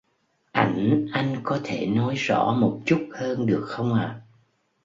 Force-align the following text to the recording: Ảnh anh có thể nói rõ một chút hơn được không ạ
Ảnh 0.51 1.07
anh 1.11 1.35
có 1.43 1.59
thể 1.63 1.85
nói 1.85 2.15
rõ 2.15 2.53
một 2.61 2.79
chút 2.85 3.09
hơn 3.17 3.45
được 3.45 3.63
không 3.67 3.93
ạ 3.93 4.21